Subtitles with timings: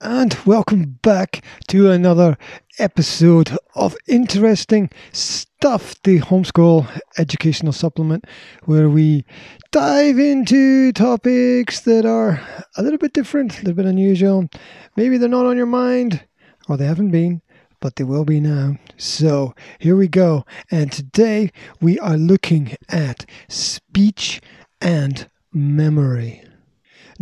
[0.00, 2.38] and welcome back to another
[2.78, 6.88] episode of interesting stuff, the homeschool
[7.18, 8.24] educational supplement,
[8.64, 9.24] where we
[9.72, 12.40] dive into topics that are
[12.76, 14.48] a little bit different, a little bit unusual.
[14.96, 16.24] Maybe they're not on your mind,
[16.68, 17.42] or they haven't been,
[17.80, 18.76] but they will be now.
[18.96, 20.46] So here we go.
[20.70, 24.40] And today we are looking at speech
[24.80, 26.44] and memory.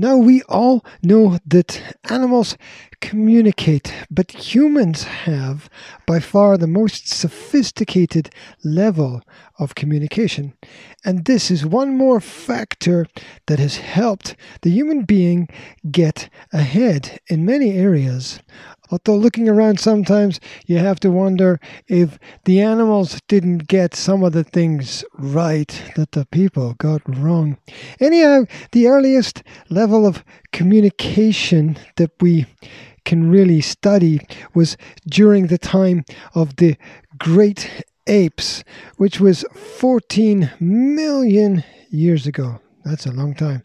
[0.01, 2.57] Now, we all know that animals
[3.01, 5.69] communicate, but humans have
[6.07, 8.31] by far the most sophisticated
[8.63, 9.23] level
[9.59, 10.55] of communication.
[11.05, 13.07] And this is one more factor
[13.47, 15.49] that has helped the human being
[15.91, 18.39] get ahead in many areas
[18.91, 24.33] Although looking around sometimes you have to wonder if the animals didn't get some of
[24.33, 27.59] the things right that the people got wrong.
[28.01, 32.47] Anyhow, the earliest level of communication that we
[33.05, 34.21] can really study
[34.55, 36.77] was during the time of the
[37.19, 38.65] great apes,
[38.97, 42.61] which was 14 million years ago.
[42.85, 43.63] That's a long time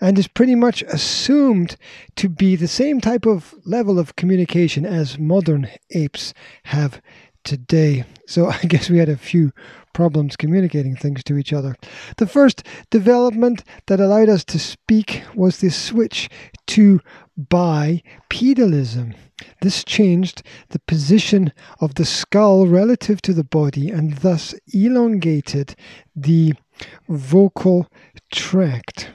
[0.00, 1.76] and is pretty much assumed
[2.16, 6.32] to be the same type of level of communication as modern apes
[6.64, 7.00] have
[7.44, 8.04] today.
[8.26, 9.52] So I guess we had a few
[9.92, 11.76] problems communicating things to each other.
[12.16, 16.28] The first development that allowed us to speak was the switch
[16.68, 17.00] to
[17.38, 19.14] bipedalism.
[19.62, 25.74] This changed the position of the skull relative to the body and thus elongated
[26.14, 26.54] the
[27.08, 27.88] vocal
[28.30, 29.10] tract.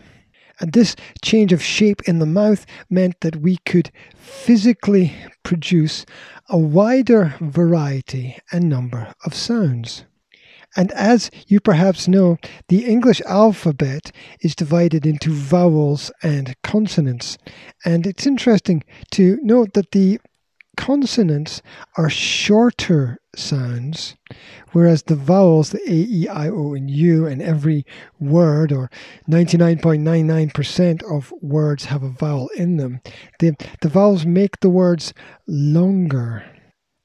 [0.59, 6.05] And this change of shape in the mouth meant that we could physically produce
[6.49, 10.05] a wider variety and number of sounds.
[10.77, 14.11] And as you perhaps know, the English alphabet
[14.41, 17.37] is divided into vowels and consonants.
[17.85, 20.19] And it's interesting to note that the
[20.75, 21.61] consonants
[21.97, 24.15] are shorter sounds,
[24.71, 27.85] whereas the vowels, the A, E, I, O, and U, and every
[28.19, 28.89] word, or
[29.29, 33.01] 99.99% of words have a vowel in them,
[33.39, 35.13] the, the vowels make the words
[35.47, 36.43] longer.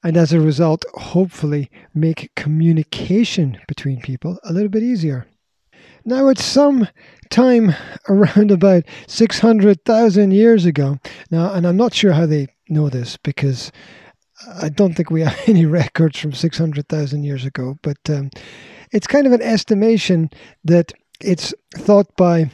[0.03, 5.27] And as a result, hopefully, make communication between people a little bit easier.
[6.05, 6.89] Now, at some
[7.31, 7.75] time
[8.09, 10.99] around about 600,000 years ago,
[11.31, 13.71] now, and I'm not sure how they know this because
[14.61, 18.31] I don't think we have any records from 600,000 years ago, but um,
[18.93, 20.31] it's kind of an estimation
[20.65, 22.51] that it's thought by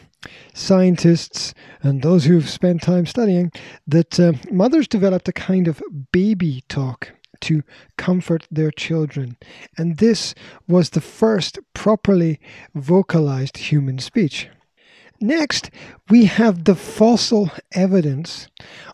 [0.55, 3.53] scientists and those who've spent time studying
[3.87, 5.81] that uh, mothers developed a kind of
[6.11, 7.13] baby talk
[7.43, 7.63] to
[7.97, 9.37] comfort their children.
[9.77, 10.35] And this
[10.69, 12.41] was the first properly
[12.75, 14.49] vocalized human speech.
[15.21, 15.71] Next,
[16.11, 18.49] we have the fossil evidence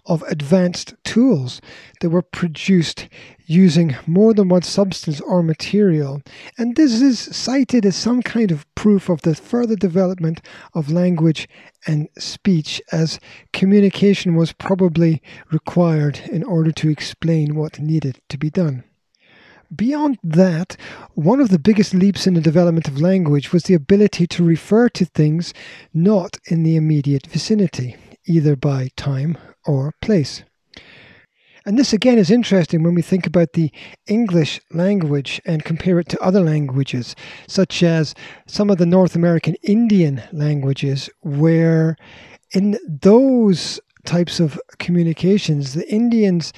[0.06, 1.60] of advanced tools
[2.00, 3.08] that were produced
[3.46, 6.22] using more than one substance or material,
[6.56, 10.40] and this is cited as some kind of proof of the further development
[10.74, 11.48] of language
[11.86, 13.18] and speech, as
[13.52, 18.84] communication was probably required in order to explain what needed to be done.
[19.74, 20.76] Beyond that,
[21.14, 24.88] one of the biggest leaps in the development of language was the ability to refer
[24.90, 25.54] to things
[25.94, 27.96] not in the immediate vicinity,
[28.26, 30.42] either by time or place.
[31.64, 33.70] And this again is interesting when we think about the
[34.08, 37.14] English language and compare it to other languages,
[37.46, 38.14] such as
[38.46, 41.96] some of the North American Indian languages, where
[42.52, 46.52] in those types of communications, the Indians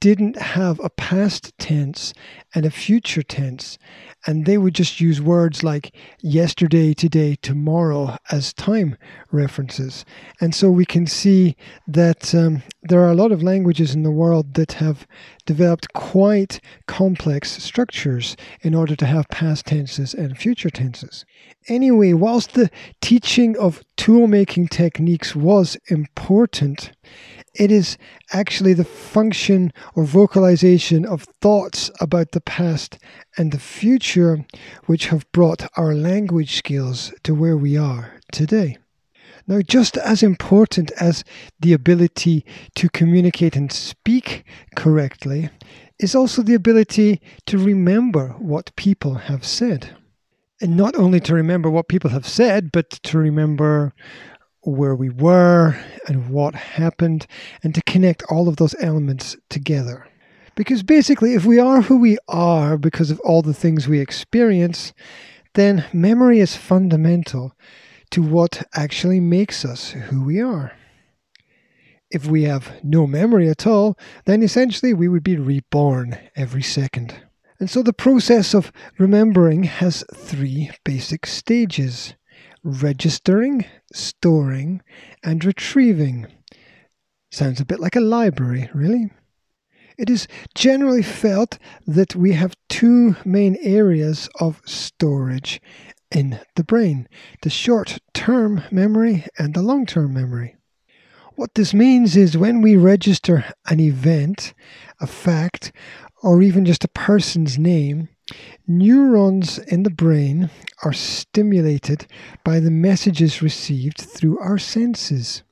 [0.00, 2.14] didn't have a past tense
[2.54, 3.78] and a future tense,
[4.28, 8.94] and they would just use words like yesterday, today, tomorrow as time
[9.32, 10.04] references.
[10.38, 11.56] And so we can see
[11.86, 15.06] that um, there are a lot of languages in the world that have
[15.46, 21.24] developed quite complex structures in order to have past tenses and future tenses.
[21.66, 22.70] Anyway, whilst the
[23.00, 26.92] teaching of tool making techniques was important,
[27.54, 27.98] it is
[28.32, 32.98] actually the function or vocalization of thoughts about the past
[33.36, 34.44] and the future
[34.86, 38.78] which have brought our language skills to where we are today.
[39.46, 41.24] Now, just as important as
[41.58, 42.44] the ability
[42.74, 44.44] to communicate and speak
[44.76, 45.48] correctly
[45.98, 49.96] is also the ability to remember what people have said.
[50.60, 53.94] And not only to remember what people have said, but to remember
[54.74, 55.76] where we were
[56.06, 57.26] and what happened,
[57.62, 60.06] and to connect all of those elements together.
[60.54, 64.92] Because basically, if we are who we are because of all the things we experience,
[65.54, 67.52] then memory is fundamental
[68.10, 70.72] to what actually makes us who we are.
[72.10, 77.14] if we have no memory at all, then essentially we would be reborn every second.
[77.60, 82.14] And so the process of remembering has three basic stages
[82.68, 84.82] registering, storing,
[85.22, 86.26] and retrieving.
[87.30, 89.10] Sounds a bit like a library, really.
[89.96, 95.60] It is generally felt that we have two main areas of storage
[96.10, 97.06] in the brain
[97.42, 100.56] the short term memory and the long term memory.
[101.34, 104.54] What this means is when we register an event,
[105.00, 105.72] a fact,
[106.22, 108.08] or even just a person's name,
[108.66, 110.50] neurons in the brain
[110.84, 112.06] are stimulated
[112.44, 115.42] by the messages received through our senses.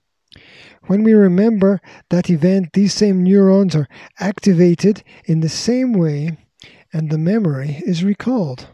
[0.86, 1.80] When we remember
[2.10, 3.88] that event, these same neurons are
[4.20, 6.36] activated in the same way
[6.92, 8.68] and the memory is recalled.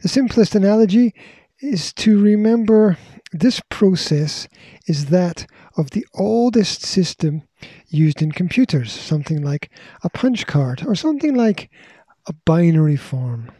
[0.00, 1.14] The simplest analogy
[1.60, 2.96] is to remember
[3.32, 4.48] this process
[4.86, 5.46] is that
[5.76, 7.42] of the oldest system
[7.88, 9.70] used in computers, something like
[10.02, 11.70] a punch card or something like
[12.26, 13.50] a binary form.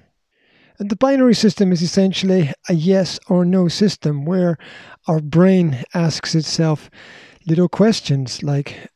[0.79, 4.59] And the binary system is essentially a yes or no system where
[5.07, 6.91] our brain asks itself
[7.47, 8.89] little questions like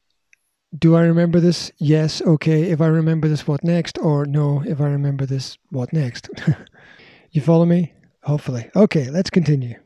[0.76, 1.70] do I remember this?
[1.78, 2.70] Yes, okay.
[2.70, 3.98] If I remember this, what next?
[3.98, 6.28] Or no, if I remember this, what next?
[7.30, 7.94] you follow me?
[8.24, 8.68] Hopefully.
[8.74, 9.78] Okay, let's continue.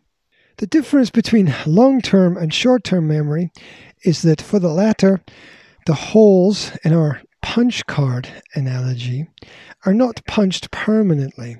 [0.56, 3.52] The difference between long term and short term memory
[4.04, 5.20] is that for the latter,
[5.86, 9.28] the holes in our punch card analogy
[9.84, 11.56] are not punched permanently,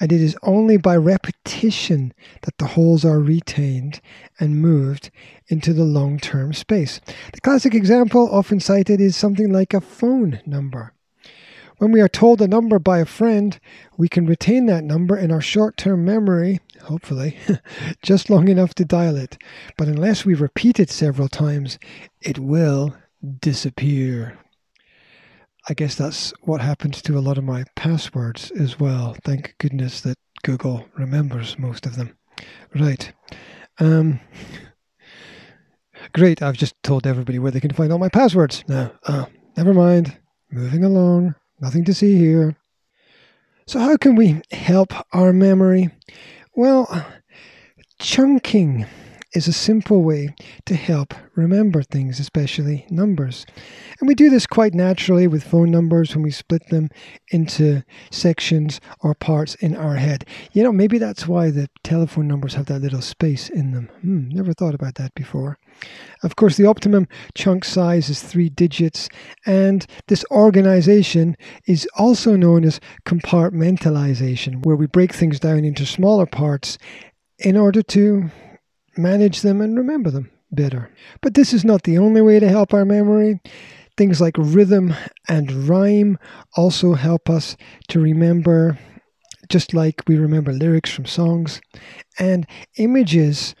[0.00, 2.12] and it is only by repetition
[2.42, 4.00] that the holes are retained
[4.38, 5.10] and moved
[5.48, 7.00] into the long term space.
[7.32, 10.92] The classic example often cited is something like a phone number.
[11.78, 13.58] When we are told a number by a friend,
[13.98, 17.36] we can retain that number in our short term memory, hopefully,
[18.02, 19.36] just long enough to dial it.
[19.76, 21.78] But unless we repeat it several times,
[22.22, 22.96] it will
[23.40, 24.38] disappear.
[25.68, 29.16] I guess that's what happened to a lot of my passwords as well.
[29.24, 32.16] Thank goodness that Google remembers most of them.
[32.74, 33.12] Right.
[33.80, 34.20] Um,
[36.12, 36.40] great.
[36.40, 38.62] I've just told everybody where they can find all my passwords.
[38.68, 39.26] Now, uh,
[39.56, 40.16] never mind.
[40.52, 41.34] Moving along.
[41.60, 42.54] Nothing to see here.
[43.66, 45.90] So, how can we help our memory?
[46.54, 47.04] Well,
[47.98, 48.86] chunking
[49.36, 50.34] is a simple way
[50.64, 53.44] to help remember things, especially numbers.
[54.00, 56.88] And we do this quite naturally with phone numbers when we split them
[57.28, 60.24] into sections or parts in our head.
[60.52, 63.90] You know, maybe that's why the telephone numbers have that little space in them.
[64.00, 65.58] Hmm, never thought about that before.
[66.22, 69.10] Of course, the optimum chunk size is three digits,
[69.44, 71.36] and this organization
[71.66, 76.78] is also known as compartmentalization, where we break things down into smaller parts
[77.38, 78.30] in order to
[78.98, 80.90] manage them and remember them better.
[81.20, 83.40] But this is not the only way to help our memory.
[83.96, 84.94] Things like rhythm
[85.28, 86.18] and rhyme
[86.56, 87.56] also help us
[87.88, 88.78] to remember,
[89.48, 91.60] just like we remember lyrics from songs.
[92.18, 92.46] And
[92.76, 93.54] images,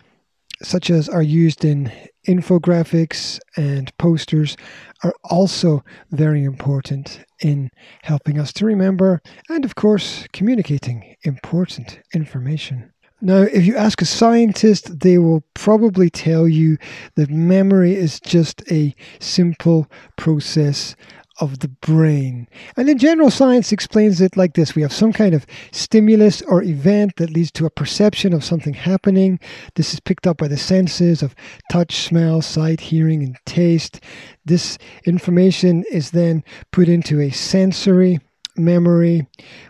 [0.62, 1.90] such as are used in
[2.28, 4.56] infographics and posters,
[5.04, 7.70] are also very important in
[8.02, 12.92] helping us to remember and, of course, communicating important information.
[13.22, 16.76] Now, if you ask a scientist, they will probably tell you
[17.14, 20.94] that memory is just a simple process
[21.40, 22.48] of the brain.
[22.76, 26.62] And in general, science explains it like this we have some kind of stimulus or
[26.62, 29.38] event that leads to a perception of something happening.
[29.74, 31.34] This is picked up by the senses of
[31.70, 34.00] touch, smell, sight, hearing, and taste.
[34.44, 38.20] This information is then put into a sensory
[38.58, 39.26] memory,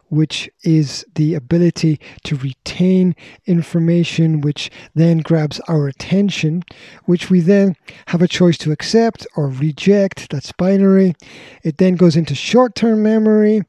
[0.08, 3.14] which is the ability to retain
[3.46, 6.62] information, which then grabs our attention,
[7.04, 7.76] which we then
[8.08, 10.30] have a choice to accept or reject.
[10.30, 11.14] That's binary.
[11.62, 13.62] It then goes into short term memory,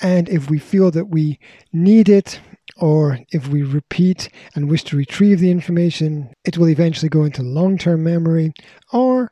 [0.00, 1.38] and if we feel that we
[1.72, 2.40] need it,
[2.76, 7.42] or if we repeat and wish to retrieve the information, it will eventually go into
[7.42, 8.52] long term memory,
[8.92, 9.30] or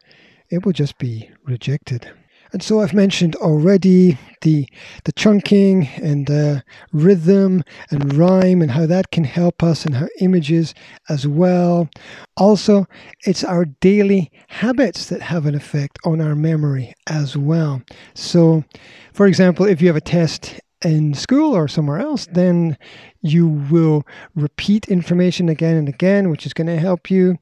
[0.50, 2.10] it will just be rejected.
[2.52, 4.68] And so I've mentioned already the
[5.04, 10.08] the chunking and the rhythm and rhyme and how that can help us and how
[10.20, 10.74] images
[11.08, 11.88] as well.
[12.36, 12.86] Also,
[13.26, 17.82] it's our daily habits that have an effect on our memory as well.
[18.14, 18.64] So,
[19.12, 22.76] for example, if you have a test in school or somewhere else, then
[23.20, 27.38] you will repeat information again and again, which is going to help you.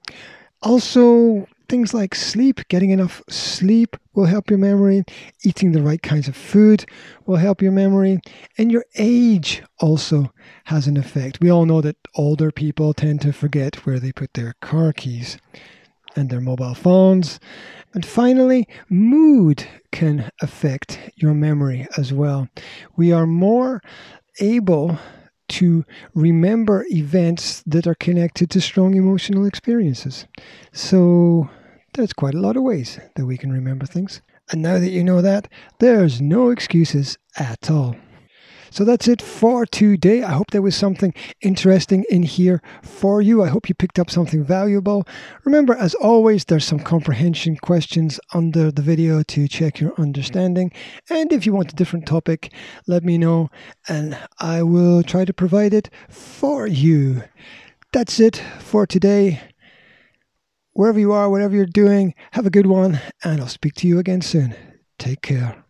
[0.63, 5.05] Also, Things like sleep, getting enough sleep will help your memory.
[5.45, 6.87] Eating the right kinds of food
[7.27, 8.21] will help your memory.
[8.57, 10.33] And your age also
[10.65, 11.41] has an effect.
[11.41, 15.39] We all know that older people tend to forget where they put their car keys.
[16.17, 17.39] and their mobile phones.
[17.95, 22.49] And finally, mood can affect your memory as well.
[22.97, 23.83] We are more
[24.41, 24.99] able
[25.49, 25.85] to
[26.15, 30.27] remember events that are connected to strong emotional experiences.
[30.73, 31.49] So,
[31.99, 34.23] there's quite a lot of ways that we can remember things.
[34.51, 35.49] And now that you know that,
[35.81, 37.97] there's no excuses at all.
[38.71, 40.23] So that's it for today.
[40.23, 43.43] I hope there was something interesting in here for you.
[43.43, 45.09] I hope you picked up something valuable.
[45.45, 50.71] Remember, as always, there's some comprehension questions under the video to check your understanding.
[51.11, 52.53] And if you want a different topic,
[52.87, 53.49] let me know
[53.89, 57.25] and I will try to provide it for you.
[57.93, 59.41] That's it for today.
[60.79, 63.99] Wherever you are, whatever you're doing, have a good one, and I'll speak to you
[63.99, 64.55] again soon.
[64.97, 65.65] Take care.